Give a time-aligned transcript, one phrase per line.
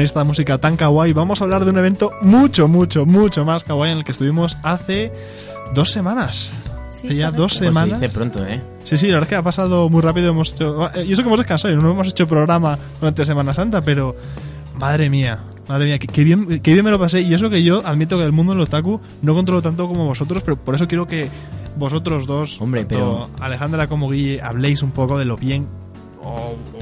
[0.00, 3.64] Con esta música tan kawaii vamos a hablar de un evento mucho, mucho, mucho más
[3.64, 5.12] kawaii en el que estuvimos hace
[5.74, 6.50] dos semanas.
[6.88, 8.00] Hace ya dos Pues se semanas.
[8.00, 8.62] dice pronto, ¿eh?
[8.84, 10.30] Sí, sí, la verdad es que ha pasado muy rápido.
[10.30, 13.52] Hemos hecho, eh, y eso que hemos descansado, y no hemos hecho programa durante Semana
[13.52, 14.16] Santa, pero
[14.78, 17.20] madre mía, madre mía, qué, bien, qué bien me lo pasé.
[17.20, 20.42] Y eso que yo admito que el mundo del otaku no controlo tanto como vosotros,
[20.42, 21.28] pero por eso quiero que
[21.76, 25.68] vosotros dos, Hombre, tanto Alejandra como Guille, habléis un poco de lo bien.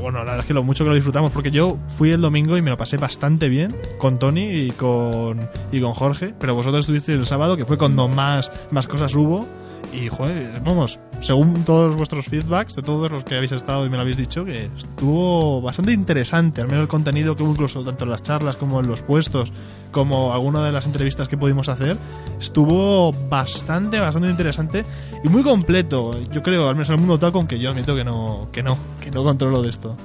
[0.00, 2.56] Bueno, la verdad es que lo mucho que lo disfrutamos, porque yo fui el domingo
[2.56, 6.80] y me lo pasé bastante bien con Tony y con, y con Jorge, pero vosotros
[6.80, 9.46] estuvisteis el sábado, que fue cuando más, más cosas hubo.
[9.92, 13.96] Y, joder, vamos, según todos vuestros feedbacks, de todos los que habéis estado y me
[13.96, 18.04] lo habéis dicho, que estuvo bastante interesante, al menos el contenido que hubo incluso tanto
[18.04, 19.52] en las charlas como en los puestos,
[19.90, 21.96] como alguna de las entrevistas que pudimos hacer,
[22.38, 24.84] estuvo bastante, bastante interesante
[25.24, 26.10] y muy completo.
[26.32, 28.76] Yo creo, al menos en el mundo otaku, aunque yo admito que no, que no,
[29.00, 29.96] que no controlo de esto.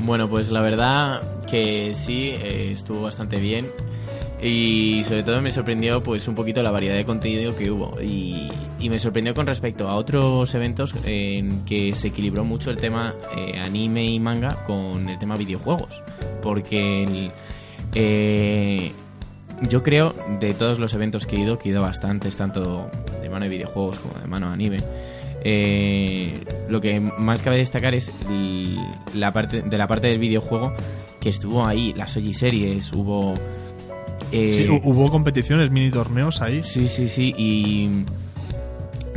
[0.00, 3.70] Bueno, pues la verdad que sí, eh, estuvo bastante bien.
[4.42, 8.00] Y sobre todo me sorprendió pues un poquito la variedad de contenido que hubo.
[8.00, 8.50] Y,
[8.88, 13.58] me sorprendió con respecto a otros eventos en que se equilibró mucho el tema eh,
[13.58, 16.02] anime y manga con el tema videojuegos.
[16.42, 17.30] Porque
[17.94, 18.92] eh,
[19.68, 23.28] yo creo de todos los eventos que he ido, que he ido bastantes, tanto de
[23.28, 24.78] mano de videojuegos como de mano de anime,
[25.42, 28.12] eh, lo que más cabe destacar es
[29.14, 30.72] la parte de la parte del videojuego
[31.20, 33.34] que estuvo ahí, las Oji series, hubo...
[34.32, 36.62] eh, Sí, hu- hubo competiciones, mini torneos ahí.
[36.62, 37.34] Sí, sí, sí.
[37.36, 38.04] Y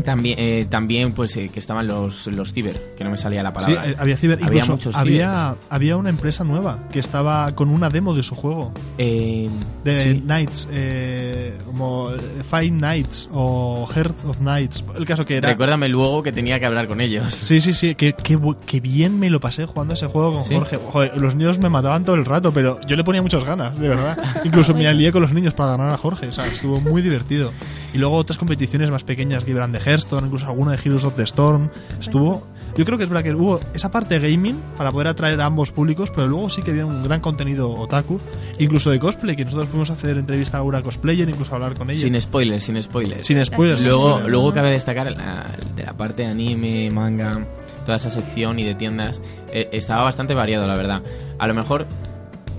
[0.03, 3.49] también, eh, también pues eh, que estaban los, los ciber, que no me salía la
[3.51, 3.89] Sí, palabra.
[3.91, 4.39] eh, había ciber.
[4.43, 8.33] Había Incluso muchos había, había una empresa nueva que estaba con una demo de su
[8.35, 8.73] juego.
[8.97, 9.49] Eh,
[9.83, 10.19] De sí.
[10.21, 14.83] Knights, eh, como eh, Five Nights o Heart of Knights.
[14.95, 15.49] El caso que era.
[15.49, 17.33] Recuérdame luego que tenía que hablar con ellos.
[17.33, 20.43] Sí, sí, sí, que, que, bu- que bien me lo pasé jugando ese juego con
[20.45, 20.53] ¿Sí?
[20.53, 20.77] Jorge.
[20.77, 23.89] Joder, los niños me mataban todo el rato, pero yo le ponía muchas ganas, de
[23.89, 24.17] verdad.
[24.43, 27.51] Incluso me alié con los niños para ganar a Jorge, o sea, estuvo muy divertido.
[27.93, 31.15] Y luego otras competiciones más pequeñas que iban de Hearthstone, incluso alguna de Heroes of
[31.15, 31.69] the Storm.
[31.99, 32.47] Estuvo.
[32.75, 35.71] Yo creo que es verdad que hubo esa parte gaming para poder atraer a ambos
[35.71, 38.19] públicos, pero luego sí que había un gran contenido otaku,
[38.57, 41.99] incluso de cosplay, que nosotros pudimos hacer entrevista a una cosplayer, incluso hablar con ella.
[42.03, 43.25] Sin spoilers, sin spoilers.
[43.25, 43.81] Sin spoilers.
[43.81, 47.45] Luego, luego cabe destacar la- de la parte de anime, manga,
[47.85, 49.21] toda esa sección y de tiendas,
[49.51, 51.01] eh, estaba bastante variado, la verdad.
[51.39, 51.85] A lo mejor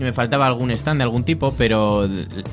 [0.01, 2.05] me faltaba algún stand de algún tipo, pero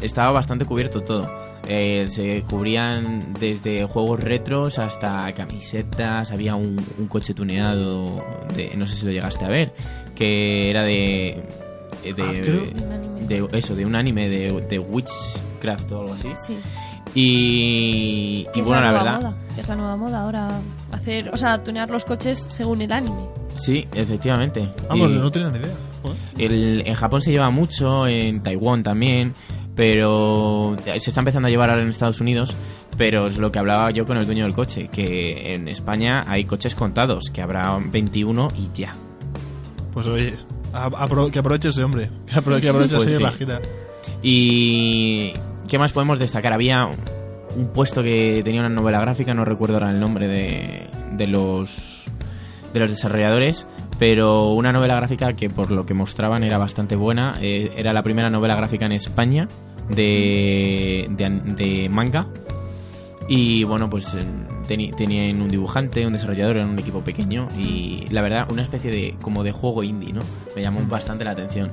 [0.02, 1.28] estaba bastante cubierto todo.
[1.68, 8.24] Eh, se cubrían desde juegos retros hasta camisetas, había un, un coche tuneado,
[8.56, 9.74] de, no sé si lo llegaste a ver,
[10.16, 11.44] que era de...
[12.04, 13.01] de, Ah, creo-.
[13.28, 16.30] De eso, de un anime de, de Witchcraft o algo así.
[16.48, 16.58] Sí.
[17.14, 20.62] Y, y bueno, la nueva verdad, moda, es la nueva moda ahora.
[20.92, 23.26] Hacer, o sea, tunear los coches según el anime.
[23.56, 24.70] sí, efectivamente.
[24.90, 25.74] Vamos, Y no tenía ni idea.
[26.38, 29.34] El- en Japón se lleva mucho, en Taiwán también,
[29.76, 32.56] pero se está empezando a llevar ahora en Estados Unidos.
[32.98, 36.44] Pero es lo que hablaba yo con el dueño del coche, que en España hay
[36.46, 38.96] coches contados, que habrá 21 y ya.
[39.94, 40.38] Pues oye,
[40.74, 42.10] apro- que aproveche ese hombre.
[42.26, 43.24] Que, apro- que aproveche Pues así sí.
[43.24, 43.60] la gira.
[44.22, 45.34] Y
[45.68, 46.54] ¿qué más podemos destacar?
[46.54, 46.86] Había
[47.56, 52.06] un puesto que tenía una novela gráfica, no recuerdo ahora el nombre de, de los
[52.74, 53.68] de los desarrolladores,
[54.00, 57.36] pero una novela gráfica que por lo que mostraban era bastante buena.
[57.42, 59.48] Eh, era la primera novela gráfica en España
[59.90, 62.28] de, de, an- de manga.
[63.28, 64.16] Y bueno, pues
[64.96, 69.16] tenían un dibujante, un desarrollador, eran un equipo pequeño y la verdad una especie de
[69.22, 70.22] como de juego indie, ¿no?
[70.56, 71.72] Me llamó bastante la atención.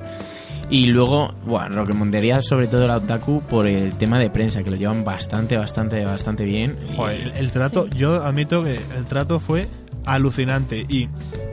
[0.71, 4.75] Y luego, bueno, recomendaría sobre todo la Otaku por el tema de prensa, que lo
[4.75, 6.77] llevan bastante, bastante, bastante bien.
[6.91, 9.67] Y- Joder, el, el trato, yo admito que el trato fue
[10.05, 11.07] alucinante y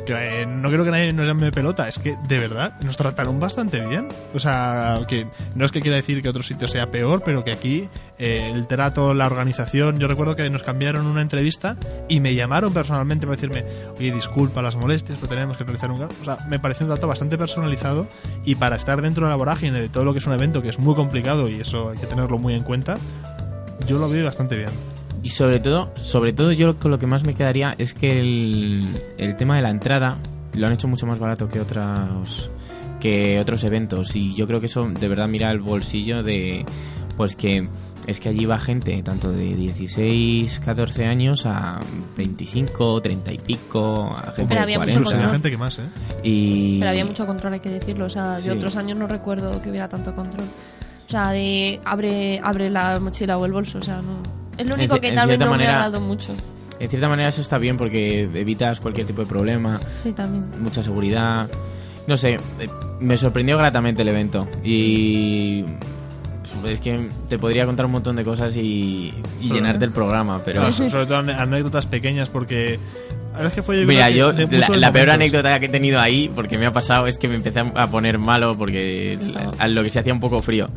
[0.08, 3.84] eh, no creo que nadie nos llame pelota, es que de verdad nos trataron bastante
[3.84, 4.08] bien.
[4.34, 7.52] O sea, que no es que quiera decir que otro sitio sea peor, pero que
[7.52, 7.88] aquí
[8.18, 11.76] eh, el trato, la organización, yo recuerdo que nos cambiaron una entrevista
[12.08, 13.64] y me llamaron personalmente para decirme,
[13.98, 16.02] oye, disculpa las molestias, pero tenemos que realizar un...
[16.02, 18.06] O sea, me pareció un trato bastante personalizado
[18.44, 20.68] y para estar dentro de la vorágine de todo lo que es un evento que
[20.68, 22.98] es muy complicado y eso hay que tenerlo muy en cuenta,
[23.86, 24.70] yo lo vi bastante bien.
[25.26, 29.02] Y sobre todo, sobre todo yo con lo que más me quedaría es que el,
[29.18, 30.18] el tema de la entrada
[30.54, 32.48] lo han hecho mucho más barato que otros
[33.00, 36.64] que otros eventos y yo creo que eso de verdad mira el bolsillo de
[37.16, 37.68] pues que
[38.06, 41.80] es que allí va gente tanto de 16, 14 años a
[42.16, 44.92] 25, 30 y pico, a gente Pero de había mucho 40.
[44.92, 45.32] Incluso hay control.
[45.32, 45.88] gente que más, ¿eh?
[46.22, 48.04] y Pero había mucho control, hay que decirlo.
[48.06, 48.48] O sea, Sí.
[48.48, 50.44] de otros años no recuerdo que hubiera tanto control.
[50.44, 53.78] O sea, de abre, abre la mochila o el bolso.
[53.78, 54.22] O sea, no.
[54.58, 56.00] Es lo En único ci- que en tal vez cierta no me manera- ha dado
[56.00, 56.34] mucho.
[56.78, 60.62] en cierta manera eso está bien porque evitas cualquier tipo de problema, Sí, también.
[60.62, 61.48] mucha seguridad.
[62.06, 62.68] No sé, eh,
[63.00, 65.64] me sorprendió gratamente el evento y
[66.66, 70.60] es que te podría contar un montón de cosas y, y llenarte el programa, pero
[70.60, 72.78] Pero so- sobre todo anécdotas pequeñas porque...
[73.32, 75.66] La verdad es que fue yo Mira, yo que de la, la peor anécdota que
[75.66, 79.18] he tenido ahí, porque me ha pasado, es que me empecé a poner malo porque
[79.30, 80.68] la- a lo que se hacía un poco frío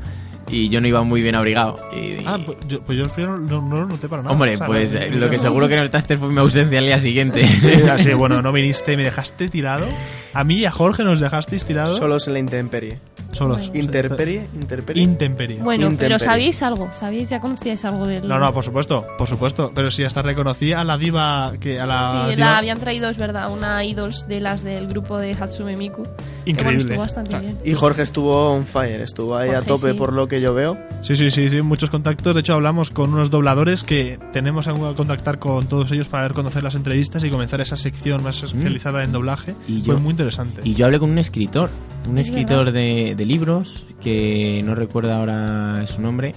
[0.49, 1.77] y yo no iba muy bien abrigado.
[1.93, 4.33] Y, Ah, pues yo, pues yo el frío no, no- no lo noté para nada.
[4.33, 6.85] hombre, O sea, pues no- eh, lo que seguro que notaste fue mi ausencia al
[6.85, 7.45] día siguiente.
[7.59, 9.87] Sí, así, bueno, no viniste, me dejaste tirado.
[10.33, 11.97] A mí y a Jorge nos dejasteis tirados.
[11.97, 12.99] Solos en la intemperie.
[13.31, 13.67] Solos.
[13.67, 13.79] Bueno.
[13.83, 15.03] Interperie, interperie.
[15.03, 15.57] Intemperie.
[15.61, 16.17] Bueno, pero.
[16.19, 16.89] ¿sabéis algo?
[16.93, 17.29] ¿Sabéis?
[17.29, 18.27] ¿Ya conocíais algo del...?
[18.27, 19.71] No, no, por supuesto, por supuesto.
[19.73, 23.09] Pero si hasta reconocí a la diva que a la Sí, diva- la habían traído,
[23.09, 26.03] es verdad, una idols de las del grupo de Hatsume Miku.
[26.03, 26.77] Que, bueno, increíble.
[26.81, 27.57] estuvo bastante Ah, bien.
[27.63, 29.97] Y Jorge estuvo on fire, estuvo ahí a tope sí.
[29.97, 30.77] por lo que yo veo.
[31.01, 32.33] Sí, sí, sí, sí, muchos contactos.
[32.33, 36.33] De hecho, hablamos con unos dobladores que tenemos que contactar con todos ellos para ver
[36.33, 39.55] conocer las entrevistas y comenzar esa sección más especializada en doblaje.
[39.67, 40.61] Y Fue yo- muy interesante.
[40.63, 41.69] Y yo hablé con un escritor,
[42.09, 46.33] un Es escritor de, de libros, que no recuerdo ahora su nombre,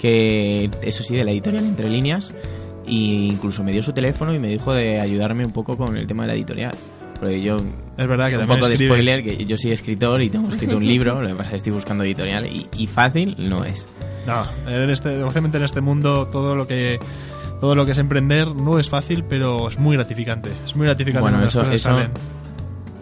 [0.00, 2.32] que eso sí, de la editorial Entre Líneas,
[2.86, 6.06] e incluso me dio su teléfono y me dijo de ayudarme un poco con el
[6.06, 6.74] tema de la editorial.
[7.18, 7.56] Porque yo,
[7.98, 8.92] es verdad que un poco de escribe.
[8.94, 11.56] spoiler, que yo soy escritor y tengo escrito un libro, lo que pasa es que
[11.56, 13.86] estoy buscando editorial y, y fácil no es.
[14.26, 16.98] No, en este, desgraciadamente en este mundo todo lo que
[17.60, 20.50] todo lo que es emprender no es fácil, pero es muy gratificante.
[20.64, 22.10] Es muy gratificante Bueno, eso- eso- salen.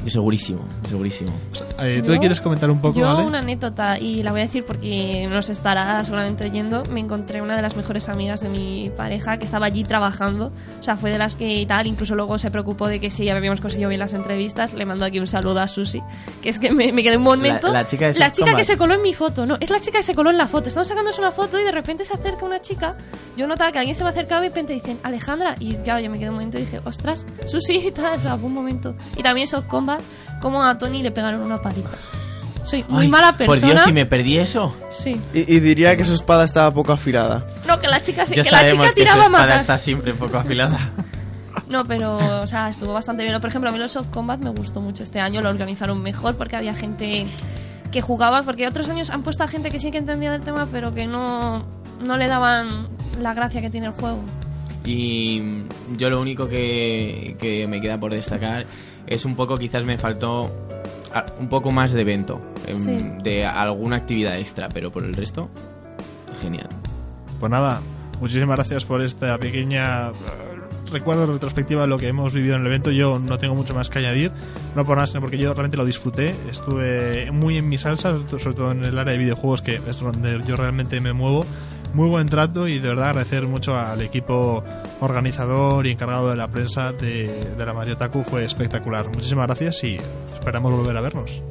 [0.07, 1.33] Segurísimo, segurísimo.
[1.81, 3.27] Eh, ¿Tú Yo- quieres comentar un poco, Yo ¿vale?
[3.27, 7.57] una anécdota, y la voy a decir porque nos estará seguramente oyendo, me encontré una
[7.57, 11.19] de las mejores amigas de mi pareja que estaba allí trabajando, o sea, fue de
[11.19, 14.73] las que tal, incluso luego se preocupó de que si habíamos conseguido bien las entrevistas,
[14.73, 16.01] le mando aquí un saludo a Susi,
[16.43, 17.67] que es que me, me quedé un momento...
[17.69, 19.81] La- la chica de La chica que se coló en mi foto, no, es la
[19.81, 22.15] chica que se coló en la foto, estamos sacándose una foto y de repente se
[22.15, 22.97] acerca una chica,
[23.37, 26.11] yo notaba que alguien se me acercaba y de repente dicen, Alejandra, y claro, yo
[26.11, 28.95] me quedé un momento y dije, ostras, Susi, y tal, un momento.
[29.17, 29.67] Y también Soft
[30.41, 31.89] Como a Tony le pegaron una paliza.
[32.65, 33.61] Soy muy Ay, mala persona.
[33.61, 34.77] Por Dios, si me perdí eso.
[34.91, 35.19] Sí.
[35.33, 37.47] Y, y diría que su espada estaba poco afilada.
[37.67, 40.13] No, que la chica, Ya que la chica que su tiraba a espada está siempre
[40.13, 40.91] poco afilada.
[41.69, 43.39] No, pero, o sea, estuvo bastante bien.
[43.41, 45.41] Por ejemplo, a mí los Soft Combat me gustó mucho este año.
[45.43, 47.27] Lo organizaron mejor porque había gente
[47.91, 48.43] que jugaba.
[48.43, 51.07] Porque otros años han puesto a gente que sí que entendía del tema, pero que
[51.07, 51.67] no,
[52.05, 52.89] no le daban
[53.21, 54.21] la gracia que tiene el juego.
[54.91, 55.43] Y
[55.99, 58.65] yo lo único que, que me queda por destacar
[59.07, 60.51] es un poco, quizás me faltó
[61.13, 63.07] a- un poco más de evento, em, Sí.
[63.23, 65.51] de alguna actividad extra, pero por el resto,
[66.41, 66.69] genial.
[67.39, 67.83] Pues nada,
[68.19, 70.11] muchísimas gracias por esta pequeña
[70.91, 72.91] recuerdo retrospectiva de lo que hemos vivido en el evento.
[72.91, 74.33] Yo no tengo mucho más que añadir,
[74.75, 76.35] no por nada, sino porque yo realmente lo disfruté.
[76.51, 80.43] Estuve muy en mi salsa, sobre todo en el área de videojuegos, que es donde
[80.47, 81.45] yo realmente me muevo.
[81.95, 84.63] Muy buen trato y de verdad agradecer mucho al equipo
[85.01, 88.25] organizador y encargado de la prensa de, de la Mario Taku.
[88.25, 89.09] Fue espectacular.
[89.09, 89.99] Muchísimas gracias y
[90.35, 91.43] esperamos volver a vernos.